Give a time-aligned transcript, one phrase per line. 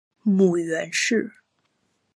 [0.23, 1.31] 母袁氏。